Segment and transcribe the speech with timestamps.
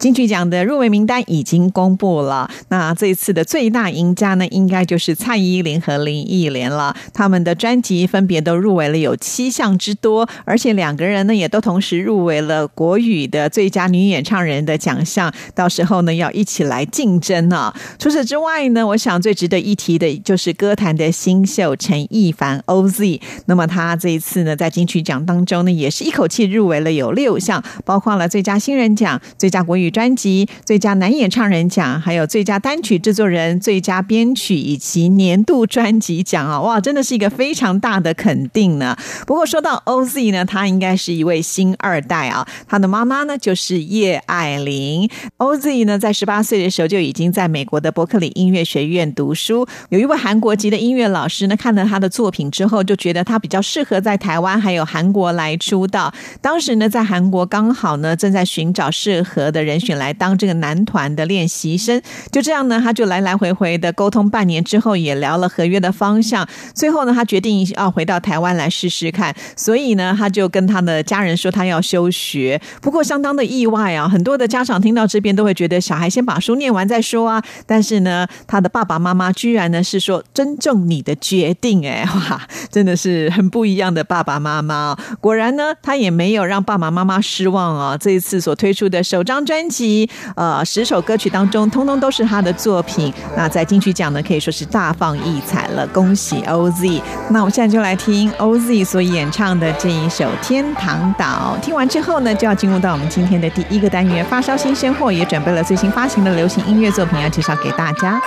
[0.00, 6.96] 金曲奖的入围名单已经公布了，那这一次的最大赢家呢，应该就是蔡依林和林忆莲了。
[7.12, 15.30] 他们的专辑分别都入围了有七项之多，而且两个人呢也都同时入围了国语的最佳女演唱人的奖项。
[15.54, 17.70] 到时候呢要一起来竞争呢。
[17.98, 23.20] 除此之外呢，我想最值得一提的就是歌坛的新秀陈亦凡 OZ。
[23.44, 36.58] 那么他这一次呢，在金曲奖当中呢，也是一口气入围了有六项，包括了最佳新人奖、最佳国语专辑、最佳男演唱人奖，还有最佳单曲制作人、最佳编曲以及年度专辑奖啊！
[36.62, 38.96] 哇，真的是一个非常大的肯定呢。
[39.26, 45.06] 不过说到 OZ 呢，他应该是一位新二代啊，他的妈妈呢就是叶爱玲。
[45.36, 53.10] OZ 呢在十八岁的时候就已经在美国的伯克利音乐学院读书，有一位韩国籍的音乐老师呢看了他的作品之后就觉。
[53.10, 56.14] 觉得他比较适合在台湾还有韩国来出道。
[56.40, 62.00] 当时呢，在韩国刚好呢正在寻找适合的人选来当这个男团的练习生。
[62.30, 66.46] 就这样呢，他就来来回回的沟通半年之后，也聊了合约的方向。
[66.72, 69.34] 最后呢，他决定要回到台湾来试试看。
[69.56, 72.60] 所以呢，他就跟他的家人说他要休学。
[72.80, 77.42] 不过相当的意外啊，很多的家长听到这边都会觉得小孩先把书念完再说啊。
[77.66, 81.84] 但是呢，他的爸爸妈妈居然呢是说尊重你的决定。
[81.84, 83.00] 哎，哇，真的。
[83.00, 87.96] 是很不一样的爸爸妈妈，果然呢，他也没有让爸爸妈妈失望啊！
[87.96, 93.14] 这一次所推出的首张专辑，呃，十首歌曲当中，通通都是他的作品。
[93.36, 95.86] 那在金曲奖呢，可以说是大放异彩了。
[95.86, 97.00] 恭喜 OZ！
[97.30, 101.56] 那我们现在就来听 OZ 所演唱的这一首《天堂岛》。
[101.64, 108.20] 听完之后呢，就要进入到我们今天的第一个单元——发烧新鲜货，也准备了最新发行的流行音乐作品要介绍给大家。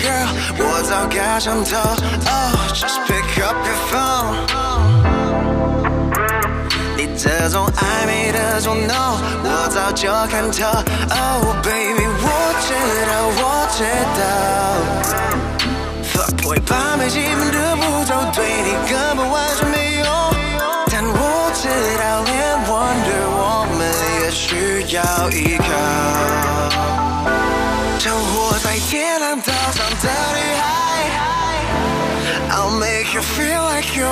[0.00, 0.26] girl，
[0.58, 1.76] 我早该想透。
[2.26, 4.53] Oh，just pick up your phone。
[7.24, 10.66] 这种暧昧的捉弄，我早就看透。
[11.08, 12.28] Oh baby，我
[12.60, 12.74] 知
[13.08, 13.42] 道，我
[13.72, 13.80] 知
[14.20, 14.22] 道。
[16.12, 20.06] Fuck boy，把没基本的步骤对你根本完全没用。
[20.92, 22.36] 但我知道，连
[22.68, 23.42] Wonder 我
[23.78, 23.80] 们
[24.20, 26.63] 也需要依靠。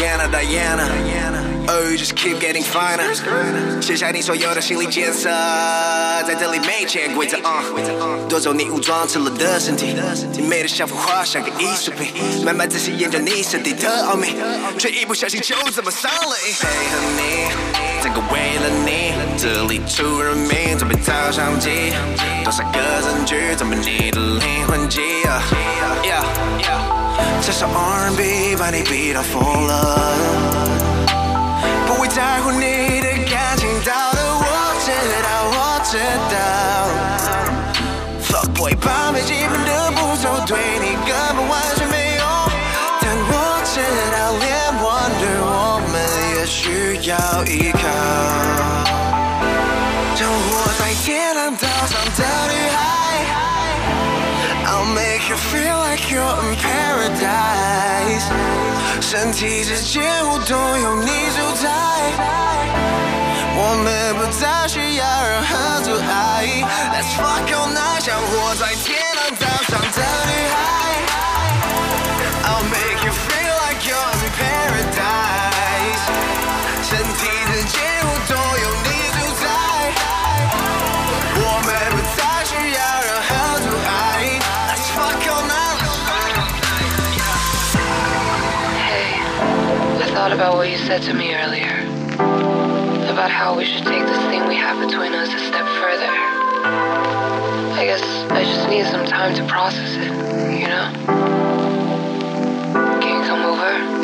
[0.00, 3.12] Diana Diana，Oh you just keep getting finer。
[3.82, 5.28] 卸下你所有的心理建设，
[6.26, 7.36] 在这里没潜规则。
[8.26, 9.94] 夺走你武装赤裸的身体，
[10.32, 12.14] 你美的像幅画，像个艺术品。
[12.46, 14.36] 慢慢仔细研究你身体的奥秘，
[14.78, 16.54] 却一不小心就这么上了瘾。
[16.58, 17.50] 配合你，
[18.02, 21.92] 整个为了你，这里出人命，准备照相机，
[22.42, 26.09] 多少个证据证明你的灵魂记忆。
[27.42, 30.14] 这首 R&B 把你逼到疯了，
[31.86, 34.44] 不会在乎你的感情到了，我
[34.84, 34.92] 知
[35.24, 35.98] 道，我知
[36.30, 36.36] 道。
[38.28, 42.24] Fuck boy，把每基本的步骤对你根本完全没用，
[43.00, 43.32] 但我
[43.64, 43.80] 知
[44.12, 44.46] 道，连
[44.78, 45.94] Wonder 我们
[46.36, 47.16] 也需要
[47.46, 48.49] 依靠。
[59.10, 61.68] 身体之间互动有你主宰，
[63.56, 66.46] 我们不再需要任何阻碍。
[66.94, 67.89] Let's fuck all night，
[90.20, 91.80] thought about what you said to me earlier.
[93.08, 96.12] About how we should take this thing we have between us a step further.
[97.72, 100.92] I guess I just need some time to process it, you know?
[103.00, 103.99] Can you come over?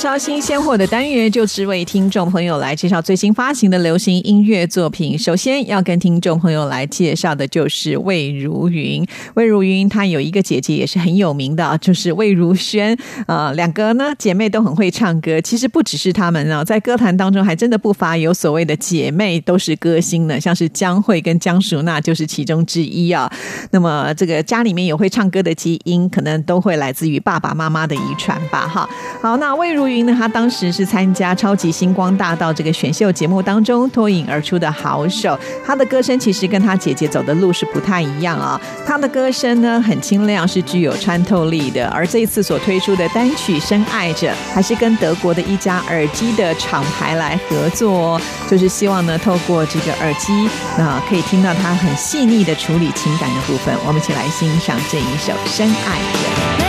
[0.00, 5.18] 发烧新鲜货的单元，就是为听众朋友来介绍最新发行的流行音乐作品。
[5.18, 9.06] 首先要跟听众朋友来介绍的就是魏如云。
[9.34, 12.96] 魏如云她有一个姐姐也是很有名的，就是魏如萱。
[13.26, 15.38] 呃，两个呢姐妹都很会唱歌。
[15.42, 23.30] 其实不只是她们呢，在歌坛当中还真的不乏有所谓的姐妹都是歌星呢，像是江蕙跟江淑娜就是其中之一啊。
[23.70, 28.66] 那么这个家里面有会唱歌的基因，可能都会来自于爸爸妈妈的遗传吧。
[28.66, 28.88] 哈，
[29.20, 29.50] 好，那。
[29.60, 30.14] 魏如云呢？
[30.16, 35.38] 他当时是参加《超级星光大道》这个选秀节目当中脱颖而出的好手。
[35.66, 38.60] 他的歌声其实跟他姐姐走的路是不太一样啊。
[38.86, 41.86] 他的歌声呢很清亮，是具有穿透力的。
[41.88, 50.48] 而这一次所推出的单曲《深爱着》，还是跟德国的一家耳机的厂牌来合作，就是希望呢透过这个耳机，
[50.78, 53.74] 那可以听到他很细腻的处理情感的部分。
[53.86, 56.66] 我们一起来欣赏这一首《深爱着》。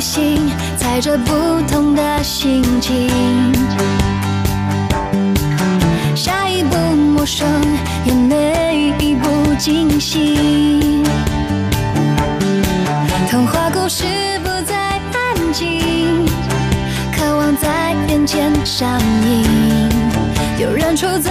[0.00, 3.10] 旅行，载着不同的心情。
[6.16, 7.46] 下一步陌生，
[8.06, 11.04] 也每一步惊喜。
[13.30, 14.04] 童话故事
[14.42, 14.74] 不再
[15.12, 16.24] 安静，
[17.14, 19.86] 渴望在眼前上映。
[20.58, 21.30] 有人出走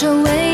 [0.00, 0.49] 着未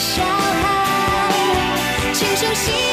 [0.00, 2.87] 小孩，轻声细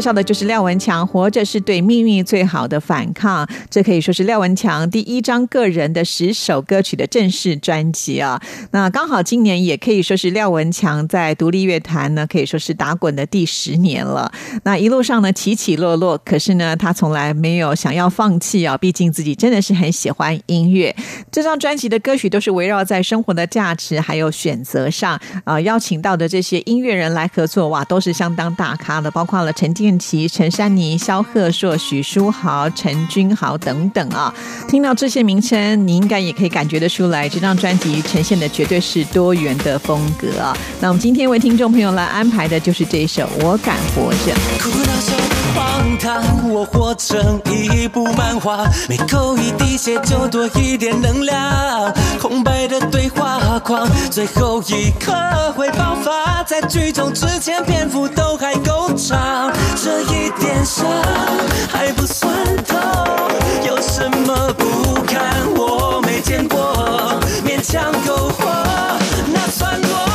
[0.00, 8.40] 介绍的就是廖文强，《活着是对命运最好的反抗》，这可以说是廖文强第一张个人的十首歌曲的正式专辑啊。
[8.70, 14.32] 那刚好今年也可以说是廖文强在独立乐坛呢，可以说是打滚的第十年了。
[14.62, 20.96] 那一路上呢起起落落，可是呢他从来没有想要放弃啊，毕竟自己真的是很喜欢音乐。
[21.30, 29.40] 这张专辑的歌曲都是围绕在生活的价值还有选择上啊，邀请到的这些音乐人来合作哇，都是相当大咖的，包括。
[29.40, 34.34] 了陈建陈珊妮、萧贺硕、许书豪、陈君豪等等啊，
[34.68, 40.56] 听到这些名称，你应该也可以感觉得出来，这张专辑呈现的绝对是多元的风格啊。
[40.80, 44.34] 那我们今天为听众朋友来安排的就是这一首《我敢活着》。
[45.54, 51.92] 荒唐，我活成一部漫画，每扣一滴血就多一点能量。
[52.20, 55.12] 空白的对话框，最后一刻
[55.56, 56.42] 会爆发。
[56.44, 59.52] 在剧终之前，篇幅都还够长，
[59.82, 60.86] 这一点伤
[61.70, 62.32] 还不算
[62.66, 62.78] 痛。
[63.66, 65.20] 有什么不堪？
[65.54, 68.46] 我没见过，勉强苟活，
[69.32, 70.09] 那算懦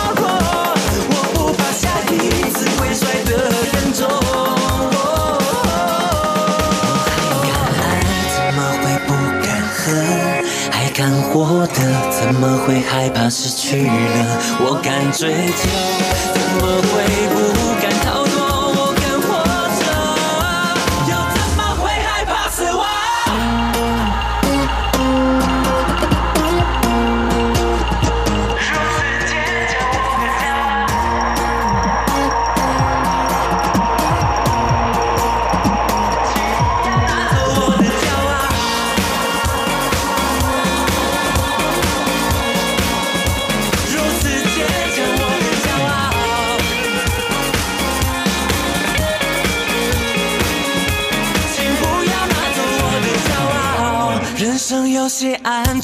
[11.35, 11.75] 过的，
[12.09, 14.39] 怎么会害怕失去了？
[14.61, 15.67] 我敢追求，
[16.33, 17.35] 怎么会不
[17.81, 17.91] 敢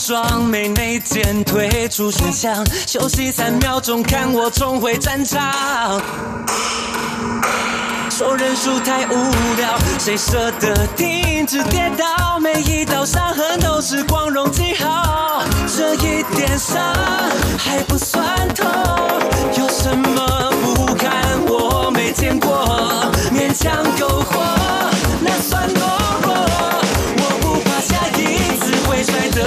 [0.07, 6.01] 装没内建，退出选项，休息三秒钟，看我重回战场。
[8.09, 9.15] 说认输太无
[9.57, 12.39] 聊，谁舍得停止跌倒？
[12.39, 15.43] 每一道伤痕都是光荣记号，
[15.77, 16.81] 这一点伤
[17.57, 18.67] 还不算痛。
[19.57, 21.11] 有什么不堪？
[21.45, 22.67] 我没见过，
[23.31, 24.41] 勉强苟活，
[25.21, 25.79] 那算懦
[26.23, 26.33] 弱。
[27.17, 28.19] 我不怕下一
[28.59, 29.43] 次会摔得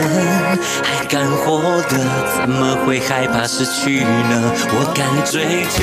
[0.00, 1.98] 人还敢活的，
[2.40, 4.52] 怎么会害怕失去呢？
[4.70, 5.82] 我敢追求，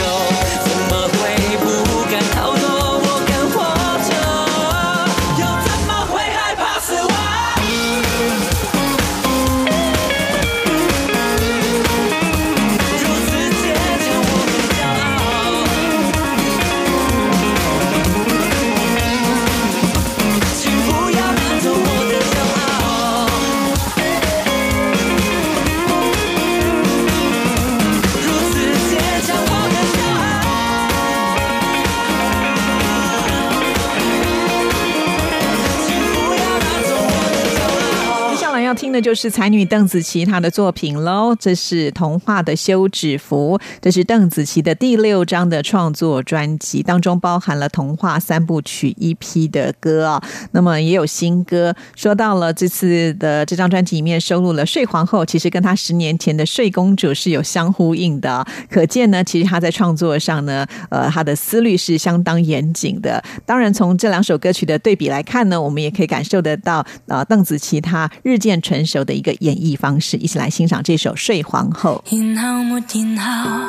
[39.05, 51.75] 就是才女邓紫棋她的作品喽，这是《童话的休止符》，这是邓紫棋的第六张的创作专辑，当中包含了童话三部曲 EP 的歌啊、那么也有新歌。
[51.95, 63.23] 说到了这次的这张专辑里面收录了《睡皇后》，其实跟她十年前的《睡公主》是有相呼应的、可见呢，其实她在创作上呢，呃，她的思虑是相当严谨的。
[63.45, 70.15] 当然，从这两首歌曲的对比来看呢，我们也可以感受得到，呃，邓紫棋她日渐成熟的一个演绎方式。
[70.17, 72.03] 一起来欣赏这首《睡皇后》。
[72.35, 73.59] 然後沒然後，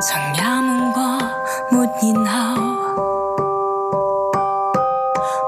[0.00, 1.00] 曾也夢過
[1.70, 2.62] 沒然後，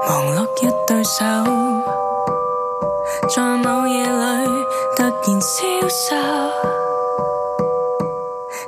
[0.07, 1.23] 忙碌一對手，
[3.35, 4.47] 在某夜裏
[4.95, 5.57] 突然消
[5.89, 6.15] 瘦。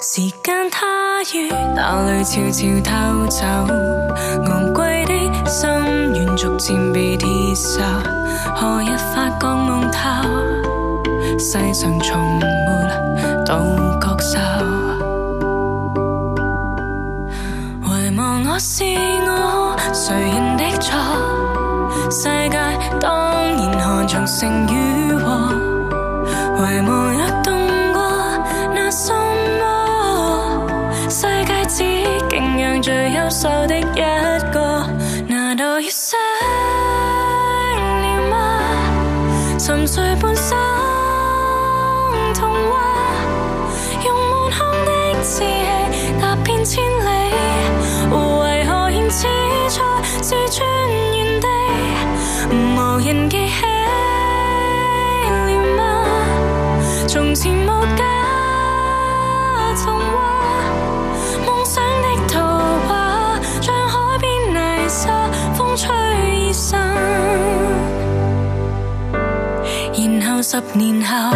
[0.02, 3.44] 時間它於那裏悄悄偷走，
[4.46, 5.14] 昂貴的
[5.50, 5.70] 心
[6.14, 8.25] 願逐漸被鐵鏽。
[8.66, 10.02] 何日發覺夢透？
[11.38, 12.46] 世上從沒
[13.46, 13.54] 獨
[14.00, 14.40] 角獸。
[17.84, 18.84] 遺忘我是
[19.28, 20.90] 我，誰人的錯？
[22.10, 22.58] 世界
[23.00, 25.24] 當然看重成與禍，
[26.58, 27.48] 遺忘若動
[27.94, 27.98] 過
[28.74, 29.14] 那什
[29.60, 29.64] 麼？
[31.08, 31.84] 世界只
[32.32, 34.02] 敬仰最優秀的一
[34.52, 34.60] 個，
[39.88, 40.58] 睡半生
[42.34, 42.80] 童话，
[44.04, 44.90] 用满腔的
[45.22, 45.44] 志气
[46.20, 47.10] 踏遍千里，
[48.10, 49.28] 为何燃始
[49.70, 49.78] 在
[50.22, 50.68] 自尊
[51.14, 51.48] 原地，
[52.52, 53.62] 无人记起
[55.30, 55.80] 了吗？
[57.08, 58.05] 从前没。
[70.48, 71.36] 十年后，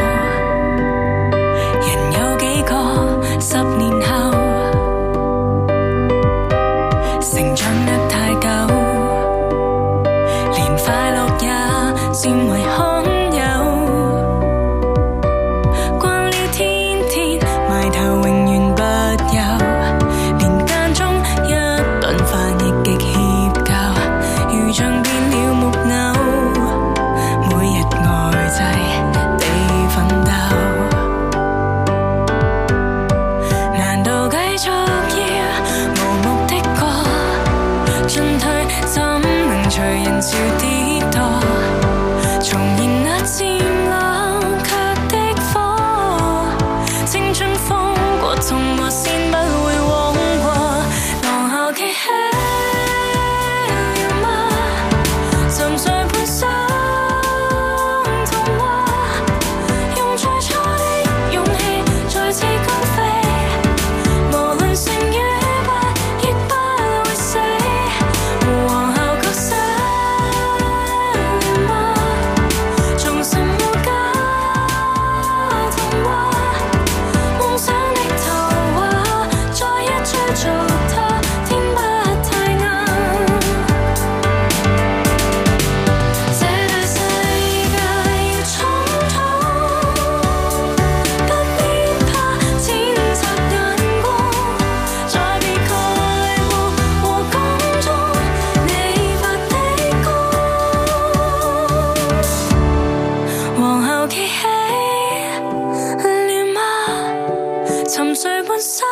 [108.00, 108.88] 沉睡半生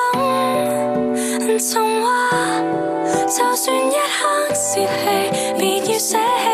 [1.73, 2.29] 童话，
[3.25, 4.87] 就算一刻泄气，
[5.57, 6.45] 别要舍弃。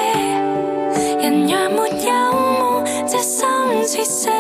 [1.17, 2.13] 人若没有
[2.59, 4.32] 梦，这生似死。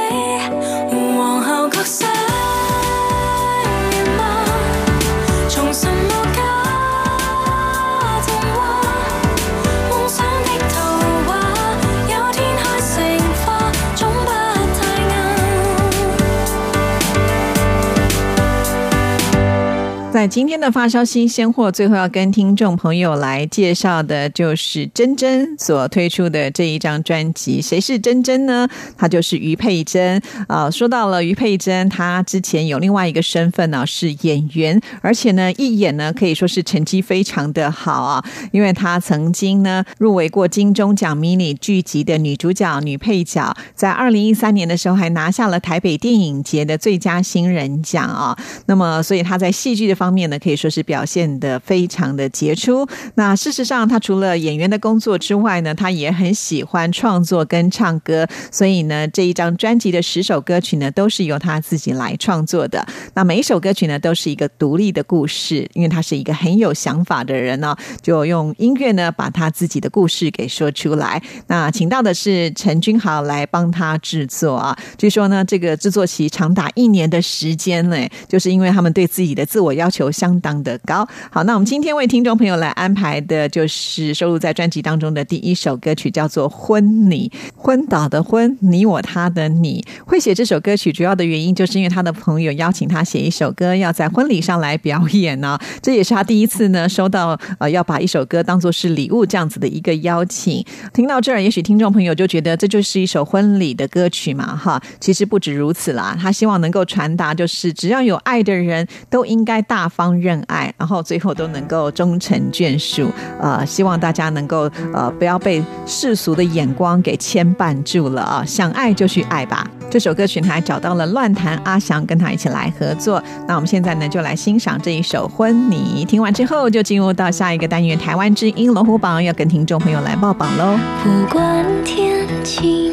[20.13, 27.59] 在今天的发烧新鲜货，最后要跟听众朋友来介绍的就是珍珍所推出的这一张专辑。
[27.59, 28.69] 谁是珍珍呢？
[28.95, 48.37] 她就是于佩珍啊、说到了于佩珍，她之前有另外一个身份呢、是演员，而且呢一演呢可以说是成绩非常的好啊，因为她曾经呢入围过金钟奖迷你剧集的女主角、女配角，在二零一三年的时候还拿下了台北电影节的最佳新人奖啊。
[48.67, 52.85] 那么，所以她在戏剧的方方面呢，可以说是表现的非常的杰出。
[53.15, 58.27] 那事实上，他除了演员的工作之外呢，他也很喜欢创作跟唱歌。
[58.51, 62.85] 所以呢，这一张专辑的十首歌曲呢，都是由他自己来创作的。
[63.13, 71.23] 那每一首歌曲呢，都是一个独立的故事，因为他是一个很有想法的人呢、就用音乐呢，把他自己的故事给说出来。
[71.47, 74.77] 那请到的是陈君豪来帮他制作啊。
[74.97, 81.07] 据说呢，这个制作期长达一年的时间呢，就是因为他们对自己的自我要求相当的高。
[81.29, 89.85] 好，那我们今天为听众朋友来安排的就是收录在专辑当中的第一首歌曲，叫做《昏你》，昏倒的昏，你我他的你。
[90.03, 100.65] 会写这首歌曲主要的原因，就是因为他的朋友邀请他写一首歌，要在婚礼上来表演呢、这也是他第一次呢收到呃要把一首歌当做是礼物这样子的一个邀请。
[100.91, 106.17] 听到这儿，也许听众朋友就觉得这就是一首婚礼的歌曲嘛，哈，其实不止如此啦。
[106.19, 113.09] 他希望能够传达，就是只要有爱的人都应该大方认爱，然后最后都能够终成眷属。
[113.39, 119.67] 呃，希望大家能够呃不要被世俗的眼光给牵绊住了啊，想爱就去爱吧。
[119.89, 123.21] 这首歌曲还找到了乱弹阿翔跟他一起来合作。
[123.47, 130.79] 那我们现在呢就来欣赏这一首《婚你》，听完之后就进入到下一个单元——台湾之音龙虎榜，要跟听众朋友来报榜喽。
[131.03, 132.91] 不管天晴，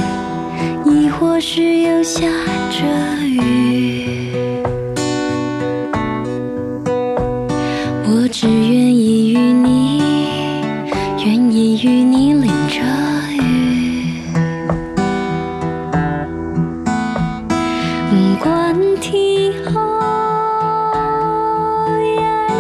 [0.85, 2.21] 亦或是又下
[2.71, 4.63] 着雨，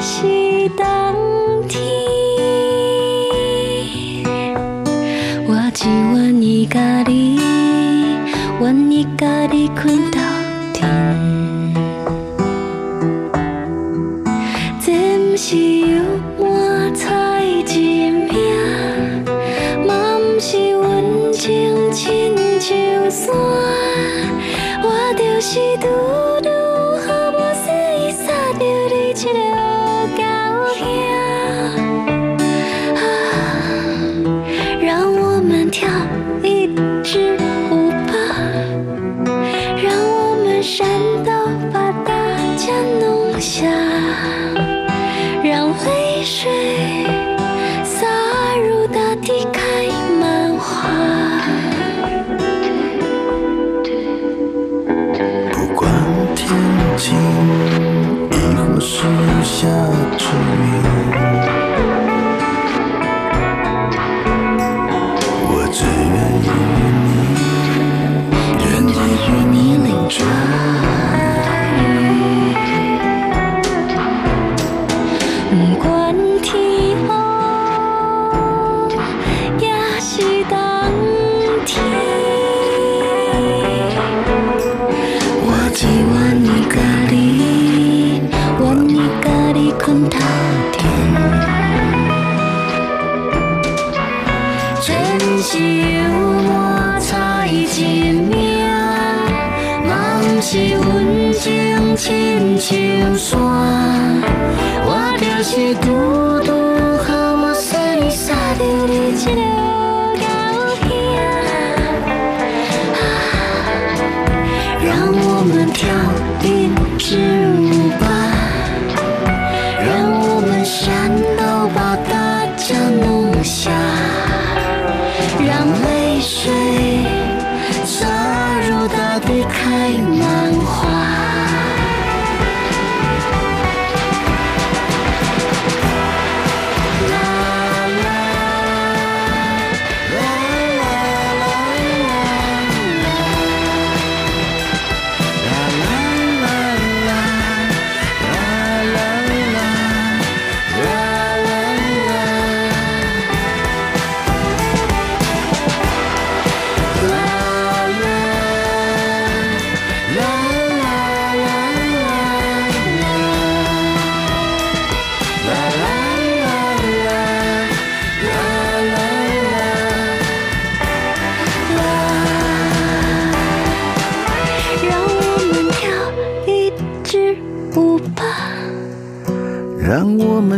[0.02, 1.78] 是冬天。
[5.46, 7.38] 我只愿意甲你，
[8.62, 10.10] 愿意甲你困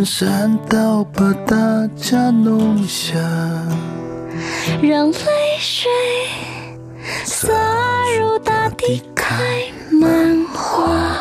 [0.03, 1.57] 让我们闪到把大
[1.97, 3.15] 家弄下。
[4.83, 5.17] 让泪
[5.61, 5.89] 水
[7.25, 7.49] 洒
[8.19, 9.37] 入大地开
[9.93, 11.17] 满花。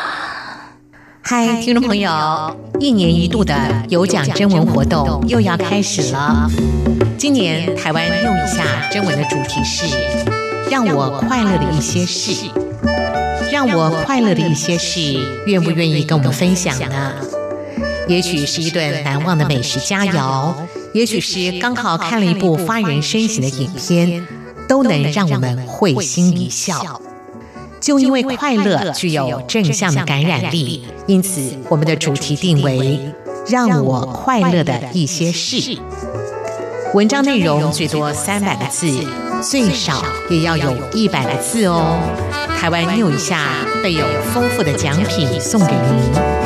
[1.21, 3.53] 嗨，听众朋友，一年一度的
[3.89, 6.49] 有奖征文活动又要开始了。
[7.19, 9.85] 今年台湾用一下征文的主题是
[10.71, 12.49] “让我快乐的一些事”。
[13.53, 17.13] 让我快乐的一些事，愿不愿意跟我们分享呢？
[18.07, 20.53] 也许是一顿难忘的美食佳肴，
[20.93, 24.27] 也许是刚好看了一部发人深省的影片，
[24.67, 27.01] 都能让我们会心一笑。
[27.79, 32.99] 就因为快乐具有正向的感染力，因此我们的主题定为
[33.49, 35.79] “让我快乐的一些事”。
[36.93, 38.87] 文章内容最多三百个字，
[39.41, 41.97] 最少也要有一百个字哦。
[42.59, 46.40] 台湾 New 一下备有丰富的奖品送给您。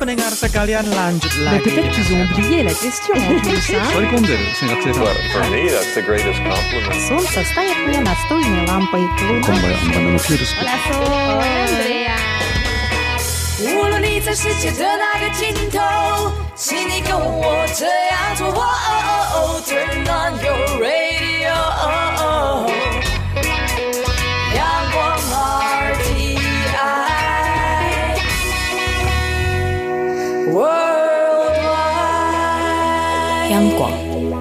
[0.00, 3.80] まあ peut-être qu'ils ont oublié la question en plus, hein.
[3.94, 7.00] 割り込んでる学生さん For me, that's the greatest compliment.
[7.06, 9.00] Солнце стоит мне настольной лампой.
[9.18, 12.16] 今晩很棒的フィールス Andrea.
[13.62, 15.78] 无论你在世界的哪个尽头，
[16.54, 18.48] 请你跟我这样做。
[18.48, 19.00] 哦哦
[19.34, 21.54] 哦，Turn on your radio。
[33.51, 33.91] 央广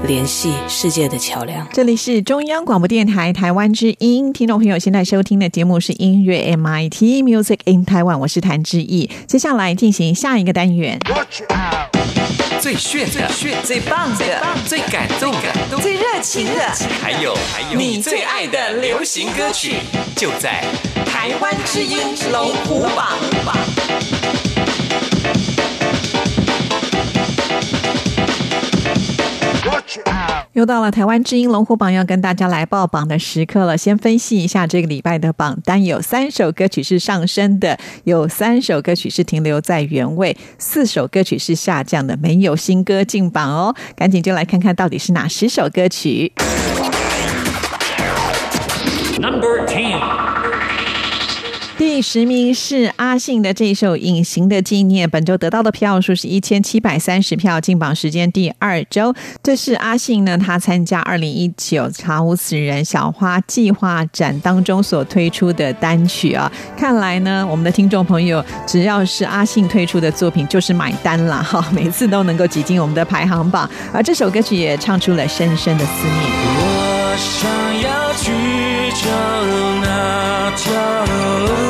[0.06, 1.66] 联系世界的桥梁。
[1.72, 9.10] 这里是中央广播电台台湾之音，听众朋友现在收听的节目是音乐 MIT Music in Taiwan，我是谭志毅。
[9.26, 10.96] 接下来进行下一个单元，
[12.60, 16.60] 最炫的、炫最棒的、最感动的、最热情的，
[17.02, 19.74] 还有还有你最爱的流行歌曲，
[20.14, 20.62] 就在
[21.04, 21.98] 台湾之音
[22.30, 23.18] 龙虎榜。
[30.54, 33.78] 又到了台湾知音龙虎榜要跟大家来报榜的时刻了。
[33.78, 43.72] 先分析一下这个礼拜的榜单，有三首歌曲是上升的，有三首歌曲是停留在原位，四首歌曲是下降的，没有新歌进榜哦。
[43.94, 46.32] 赶紧就来看看到底是哪十首歌曲。
[49.20, 50.00] Number ten，
[51.80, 59.14] 第十名是阿信的这一首《隐形的纪念》，本周得到的票数是一千七百三十票，进榜时间第二周。
[59.42, 66.52] 这是阿信呢，他参加二零一九查无此人小花计划展当中所推出的单曲啊。
[66.76, 73.66] 看来呢，我们的听众朋友只要是阿信推出的作品，就是买单了哈，每次都能够挤进我们的排行榜。
[73.90, 76.30] 而这首歌曲也唱出了深深的思念。
[76.60, 78.30] 我想要去
[79.02, 79.08] 找
[79.80, 80.74] 那条
[81.46, 81.69] 路，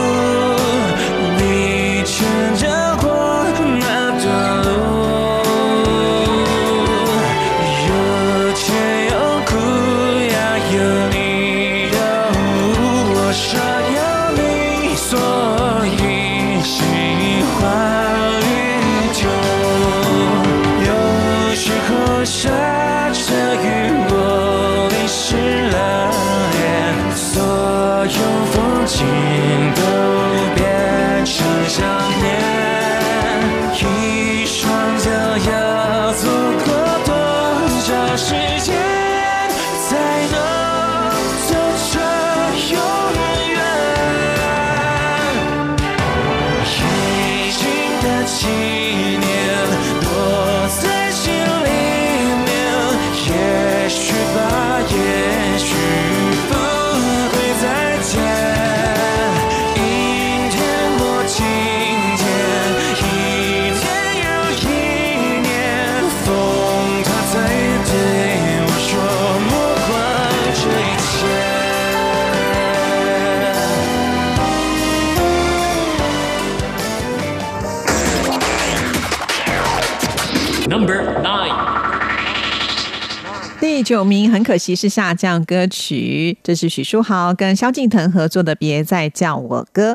[83.91, 89.95] 九名很可惜是下降歌曲，这是许书豪跟萧敬腾合作的《别再叫我哥》。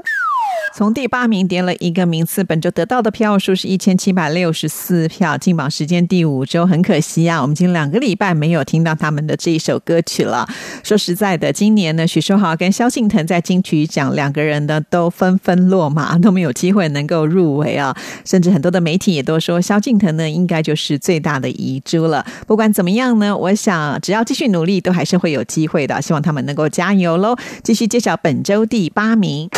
[0.74, 10.46] 从第八名跌了一个名次，本周得到的票数是一千七百六十四票，进榜时间第五周，很可惜啊，我们已经两个礼拜没有听到他们的这一首歌曲了。
[10.84, 22.26] 说实在的，今年呢，许书豪跟萧敬腾在金曲奖两个人呢都纷纷落马，都没有机会能够入围啊，甚至很多的媒体也都说萧敬腾呢应该就是最大的遗珠了。
[22.46, 26.02] 不管怎么样呢，我想只要继续努力，都还是会有机会的。
[26.02, 27.36] 希望他们能够加油喽！
[27.64, 29.50] 继续揭晓本周第八名。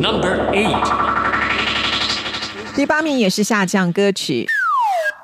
[0.00, 0.82] Number eight，
[2.74, 4.46] 第八名也是下降歌曲。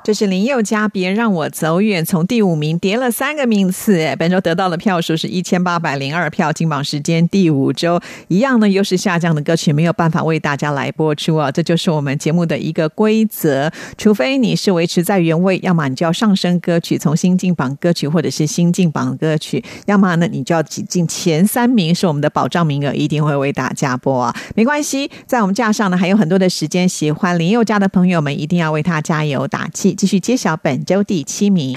[0.06, 29.95] 这是林宥嘉《别让我走远》，从第五名跌了三个名次，哎，本周得到的票数是一千八百零二票，进榜时间第五周，一样呢，又是下降的歌曲，没有办法为大家来播出啊，这就是我们节目的一个规则，除非你是维持在原位，要么你就要上升歌曲，从新进榜歌曲或者是新进榜歌曲，要么呢你就要挤进前三名，是我们的保障名额，一定会为大家播啊，没关系，在我们架上呢还有很多的时间，喜欢林宥嘉的朋友们一定要为他加油打气。
[29.96, 31.74] 继续揭晓本周第七名。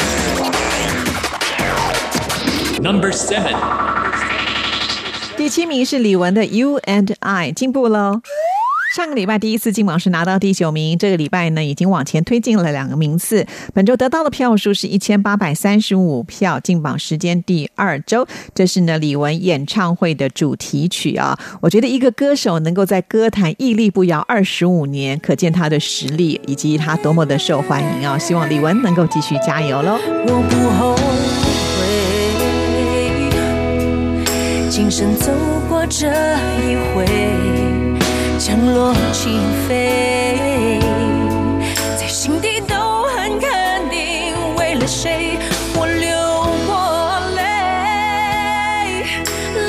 [2.81, 3.55] Number seven，
[5.37, 8.21] 第七名是李玟的《You and I》，进步喽。
[8.95, 13.45] 上个礼拜第一次进榜是拿到第九名，这个礼拜呢已经往前推进了两个名次。
[13.71, 18.27] 本周得到的票数是一千八百三十五票，进榜时间第二周。
[18.55, 21.37] 这是呢李玟演唱会的主题曲啊。
[21.61, 28.17] 我觉得一个歌手能够在歌坛屹立不摇二十五年，可见他的实力以及他多么的受欢迎啊！
[28.17, 29.99] 希望李玟能够继续加油喽。
[30.25, 30.95] 我不后
[34.65, 35.31] 悔，今生走
[35.69, 37.05] 过这一回，
[38.59, 40.79] 降落起飞，
[41.97, 45.37] 在心底都很肯定，为了谁
[45.75, 46.11] 我流
[46.67, 49.05] 过泪，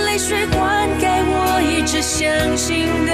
[0.07, 3.13] 泪水灌溉我一直相信的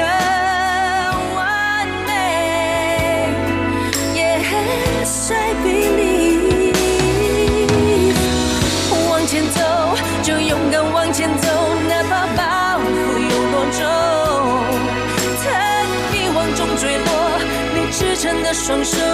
[18.67, 19.06] 双手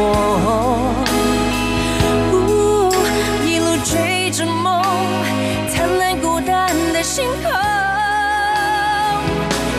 [0.00, 0.02] 我，
[2.32, 2.36] 呜
[3.44, 4.80] 一路追着梦，
[5.68, 7.50] 灿烂孤单的星空，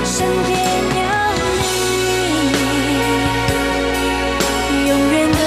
[0.04, 0.60] 身边
[0.98, 1.02] 有
[1.62, 1.64] 你，
[4.90, 5.40] 永远都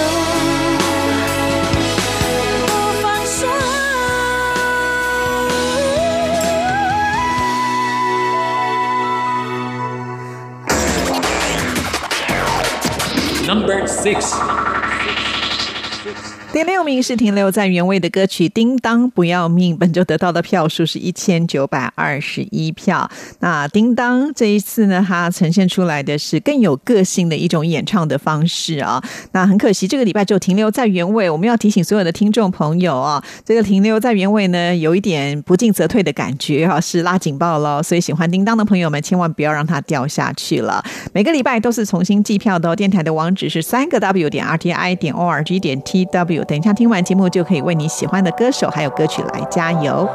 [2.67, 2.69] 不
[3.03, 3.37] 放手。
[13.45, 14.19] Number six，
[16.53, 23.11] 第六名是停留在原位的歌曲《叮当不要命》，本周得到的票数是一千九百二十一票。
[23.41, 29.03] 那叮当这一次呢，它呈现出来的是更有个性的一种演唱的方式啊。
[29.33, 31.31] 那很可惜，这个礼拜就停留在原位。
[31.31, 37.83] 我们要提醒所有的听众朋友啊，这个停留在原位呢，有一点不进则退的感觉啊，是拉警报了。
[37.83, 40.85] 所以喜欢叮当的朋友们，千万不要让它掉下去了。
[41.15, 42.77] 每个礼拜都是重新计票的哦。
[42.77, 46.42] 电台的网址是三个 W 点 R T I 点 O R G 点 T W。
[46.45, 50.09] 等一下听完节目，就可以为你喜欢的歌手还有歌曲来加油。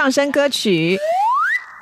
[0.00, 0.98] 上升歌曲。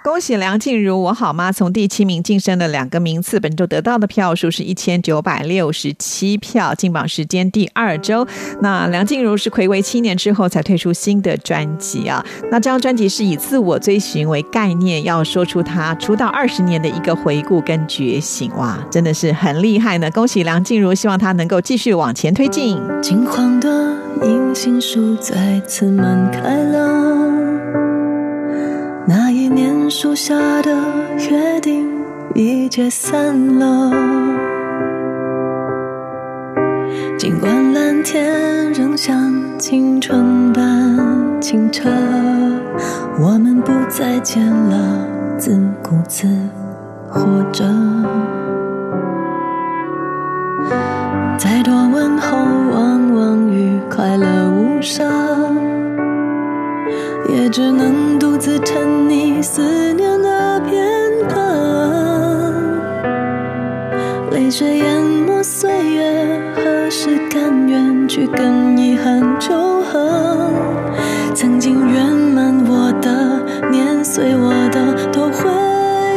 [0.02, 1.52] 恭喜梁静茹，我好吗？
[1.52, 8.26] 从第七名晋升了两个名次，本周得到的票数是一千九百六十七票，进榜时间第二周。
[8.60, 12.24] 那梁静茹是暌违七年之后才推出新的专辑啊。
[12.50, 20.10] 那这张专辑是以自我追寻为概念，要说出她出道二十年的一个回顾跟觉醒，哇，真的是很厉害呢！
[20.10, 22.80] 恭喜梁静茹，希望她能够继续往前推进。
[23.00, 23.68] 金黄的
[24.24, 27.17] 银杏树再次满开了，
[29.90, 30.70] 树下的
[31.30, 31.88] 约定
[32.34, 33.90] 已解散了。
[37.16, 41.88] 尽管蓝天仍像青春般清澈，
[43.18, 45.06] 我们不再见了，
[45.38, 46.28] 自顾自
[47.08, 47.64] 活着。
[51.38, 52.36] 再多问候，
[52.72, 55.08] 往往与快乐无伤，
[57.28, 61.36] 也只能独自沉溺思念的片刻。
[64.30, 70.50] 泪水淹没岁月，何时甘愿去跟遗憾求和？
[71.34, 75.48] 曾经圆满我的，碾碎我的，都回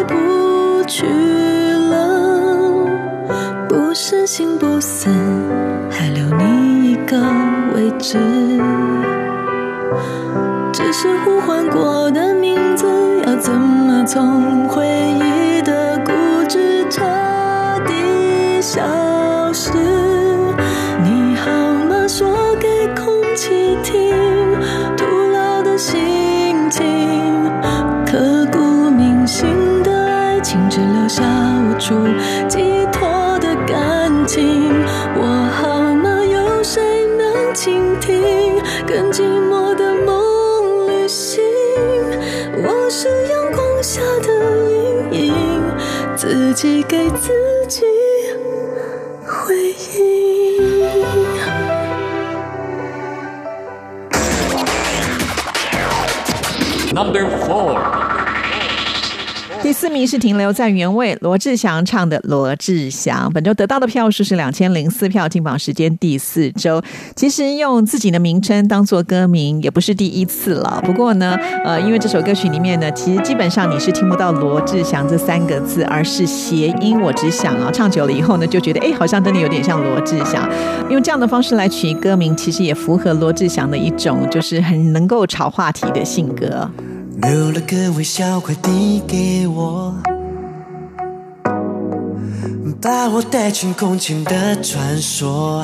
[0.07, 1.05] 不去
[1.91, 2.87] 了。
[3.67, 5.09] 不是心不死，
[5.89, 7.17] 还留你一个
[7.75, 8.17] 位置。
[14.13, 15.20] 总会
[46.61, 47.81] 自己给自己
[49.25, 49.55] 回
[49.97, 50.91] 应。
[56.93, 57.79] Number four，
[59.63, 66.81] 第四名是停留在原位，罗志祥唱的《罗志祥》，本周得到的票数是两千零四票，进榜时间第四周。
[67.15, 70.81] 其实用自己的名称当做歌名也不是第一次了。
[70.83, 76.99] 不过呢，呃，因为这首歌曲里面呢，其实基本上你是听不到罗志祥这三个字，而是谐音。
[76.99, 80.49] 我只想啊，唱久了以后呢，就觉得哎，好像真的有点像罗志祥。
[80.89, 86.69] 用这样的方式来取歌名，其实也符合罗志祥的一种就是很能够炒话题的性格。
[87.21, 89.93] 留了个微笑，快递给我，
[92.81, 95.63] 把我带进空前的传说。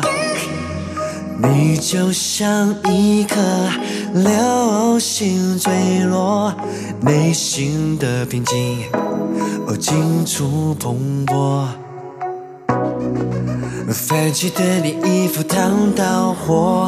[1.40, 3.40] 你就像一颗
[4.14, 6.54] 流星坠落，
[7.02, 8.84] 内心的平静
[9.68, 11.66] 哦，尽处蓬勃。
[13.90, 16.88] 泛起的你衣服烫到火。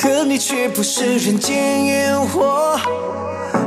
[0.00, 2.78] 可你却不是人间烟火。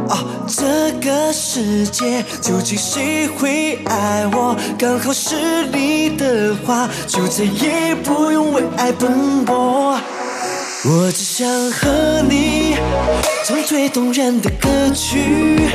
[0.08, 0.18] 哦，
[0.48, 4.56] 这个世界究竟谁会爱我？
[4.80, 10.00] 刚好是你的话，就再也不用为爱奔波。
[10.86, 12.78] 我只想和你
[13.44, 15.70] 唱最动人的歌曲，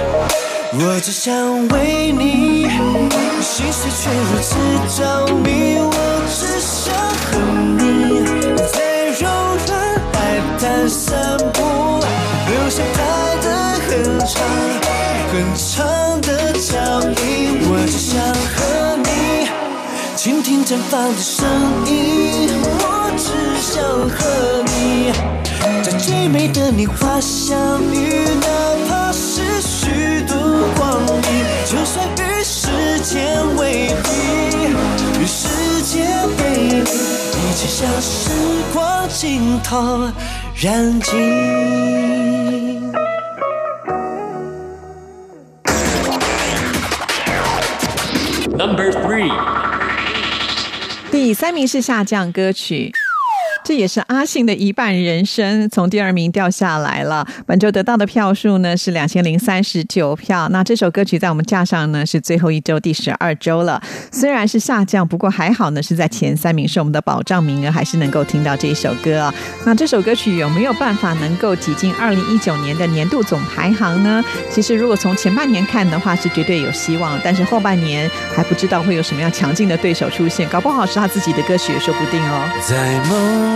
[0.73, 2.63] 我只想为你
[3.43, 4.57] 心碎却如此
[4.99, 5.77] 着迷，
[20.67, 21.47] 绽放的声
[21.87, 22.51] 音。
[22.81, 23.31] 我只
[23.63, 24.19] 想和
[24.67, 25.13] 你
[25.81, 28.49] 在最美的年华相遇，哪
[28.89, 30.35] 怕是虚度
[30.77, 32.67] 光阴，就算与时
[33.05, 34.11] 间为敌，
[35.21, 36.05] 与世界
[36.37, 38.31] 背离，一切像时
[38.75, 40.11] 光尽头。
[40.61, 41.15] 燃尽。
[48.57, 49.31] Number three，
[51.27, 52.93] 第三名是下降歌曲。
[53.67, 57.27] 这也是阿信的一半人生，从第二名掉下来了。
[57.47, 60.49] 本周得到的票数呢是两千零三十九票。
[60.51, 69.35] 那这首歌曲在我们架上呢是最后一周第十二周了，虽然是下降，不过还好呢是在前三名，是我们的保障名额，还是能够听到这一首歌。
[69.65, 74.25] 那这首歌曲有没有办法能够挤进二零一九年的年度总排行呢？
[74.49, 82.49] 其实如果从前半年看的话，是绝对有希望，但是后半年还不知道会有什么样强劲的对手出现，搞不好是他自己的歌曲也说不定哦。
[82.65, 83.56] 在梦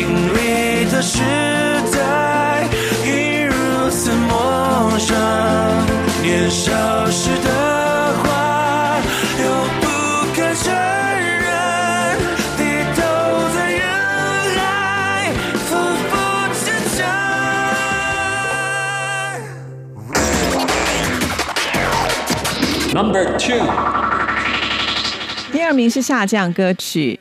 [0.00, 1.18] 经历的时
[1.92, 2.66] 代
[3.04, 3.52] 已如
[3.90, 5.14] 此陌生，
[6.22, 6.72] 年少
[7.10, 7.50] 时的
[8.22, 8.96] 话
[9.38, 9.44] 又
[9.78, 9.84] 不
[10.34, 11.44] 敢承认，
[12.56, 12.60] 低
[12.96, 12.98] 头
[13.54, 13.84] 在人
[14.56, 14.58] 海
[15.68, 15.70] 匍
[16.08, 16.12] 匐
[16.54, 16.64] 坚
[16.96, 16.98] 强。
[22.94, 23.68] Number two，
[25.52, 27.20] 第二名是下降歌曲。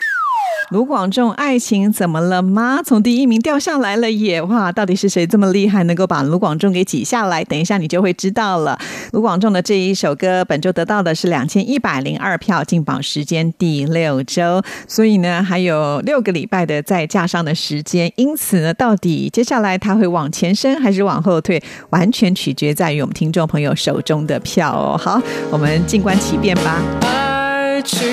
[0.70, 2.80] 卢广仲，爱情怎么了吗？
[2.86, 4.40] 从第一名掉下来了耶！
[4.44, 7.44] 哇，到底是谁这么厉害，能够把卢广仲给挤下来？
[7.44, 8.78] 等一下你就会知道了。
[9.12, 18.12] 卢广仲的这一首歌，本周得到的是两千一百零二票，进榜时间第六周，所以呢还有六个礼拜的在架上的时间。
[18.16, 21.60] 因此呢，到底接下来他会往前升还是往后退，
[21.90, 24.96] 完全取决在于我们听众朋友手中的票哦。
[24.96, 26.80] 好，我们静观其变吧。
[27.02, 28.08] 爱情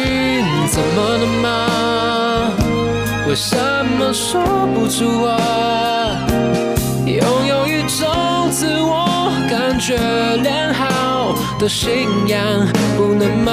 [0.71, 1.96] 怎么了吗？
[3.29, 3.57] 为什
[3.99, 4.41] 么说
[4.73, 6.25] 不出啊？
[7.05, 9.97] 拥有一种自我感觉
[10.43, 12.41] 良好的信仰，
[12.97, 13.53] 不能吗？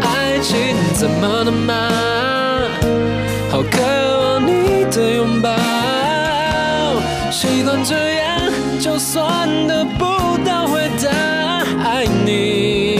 [0.00, 1.90] 爱情怎么了吗？
[3.50, 3.78] 好渴
[4.22, 5.50] 望你的拥抱，
[7.30, 8.40] 习惯这样，
[8.80, 11.10] 就算得不到回答，
[11.84, 12.91] 爱你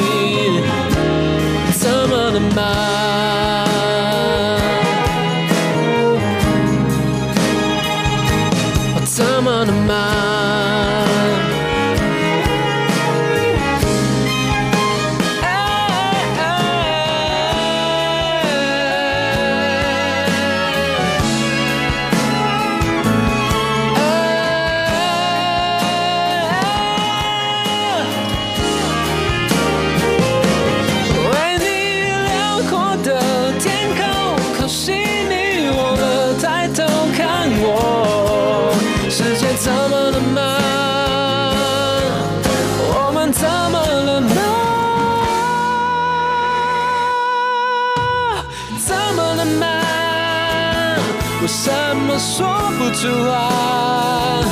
[53.03, 54.45] 不出啊？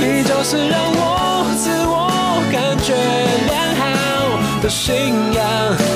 [0.00, 2.08] 你就是让我自我
[2.50, 2.94] 感觉
[3.50, 3.84] 良好
[4.62, 5.44] 的信仰，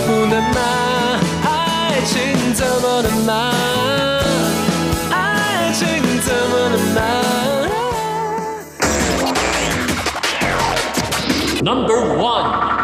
[0.06, 0.60] 不能吗？
[1.42, 3.50] 爱情怎么能吗？
[5.10, 5.86] 爱情
[6.20, 7.00] 怎么能吗
[11.62, 12.75] ？Number one。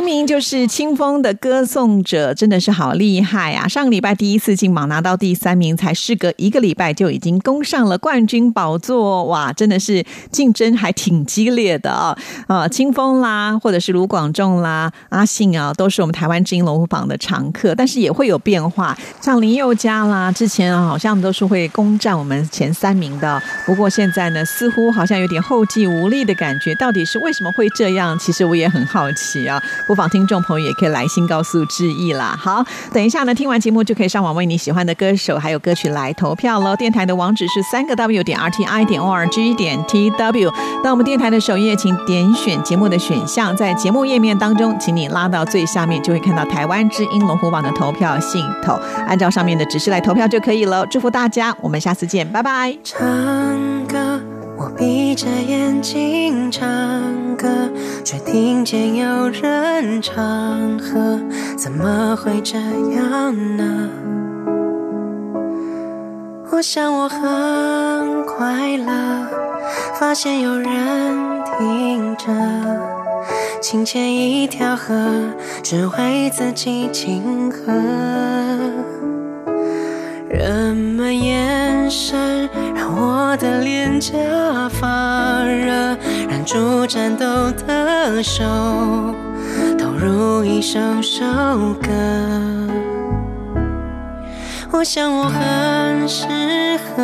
[0.00, 3.68] 第一名就是清风的歌颂者，真的是好厉害啊！
[3.68, 12.16] 上个礼拜第一次进榜拿到第三名，才事隔一个礼拜就已经攻上了冠军宝座，哇，真的是竞争还挺激烈的啊！
[12.46, 28.18] 啊，清风啦，或者是卢广仲啦、阿信啊，都是我们台湾金龙虎榜的常客，但是也会有变化，像林宥嘉啦，之前好像都是会攻占我们前三名的，不过现在呢，似乎好像有点后继无力的感觉，到底是为什么会这样？
[28.18, 29.62] 其实我也很好奇啊。
[29.90, 32.38] 不妨听众朋友也可以来信告诉致意啦。
[32.40, 36.76] 好，等一下呢，听完节目就可以上网为你喜欢的歌手还有歌曲来投票喽。
[36.76, 40.52] 电台的网址是三个 W 点 R T I 点 O R G 点 T W。
[40.84, 48.78] 到我们电台的首页，请点选节目的选项，在节目页面当中，请你拉到最下面，就会看到台湾之音龙虎榜的投票系统，
[49.08, 50.86] 按照上面的指示来投票就可以了。
[50.86, 52.78] 祝福大家，我们下次见，拜拜。
[52.84, 53.04] 唱
[53.88, 54.39] 歌。
[54.62, 56.68] 我闭着眼睛唱
[57.34, 57.48] 歌，
[58.04, 61.18] 却听见有人唱和，
[61.56, 63.88] 怎么会这样呢？
[66.52, 69.26] 我想我很快乐，
[69.98, 70.70] 发现有人
[71.58, 72.26] 听着，
[73.62, 74.94] 清浅一条河，
[75.62, 77.72] 只为自己庆贺。
[80.28, 81.59] 人们也
[81.90, 84.12] 眼神让我的脸颊
[84.68, 85.96] 发热，
[86.28, 87.26] 忍住颤抖
[87.66, 88.44] 的手，
[89.76, 91.24] 投入一首首
[91.82, 91.90] 歌。
[94.70, 96.28] 我想我很适
[96.78, 97.02] 合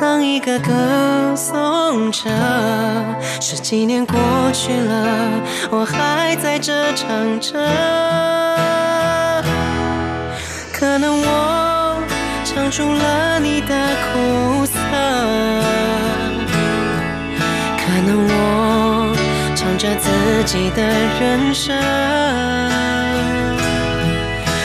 [0.00, 2.30] 当一个歌颂者。
[3.40, 4.16] 十几年过
[4.52, 5.42] 去了，
[5.72, 7.52] 我还在这唱着。
[10.72, 11.15] 可能。
[12.66, 13.68] 唱出了你的
[14.02, 14.72] 苦涩，
[17.78, 19.14] 可能我
[19.54, 20.10] 唱着自
[20.44, 21.72] 己的人生，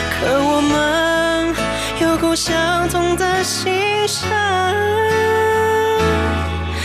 [0.10, 1.54] 可我们
[2.02, 3.72] 有过相同的心
[4.08, 4.28] 声，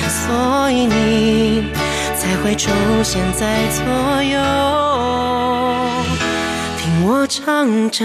[0.06, 1.72] 所以你
[2.14, 2.70] 才会出
[3.02, 4.38] 现在左右，
[6.76, 8.04] 听我唱着。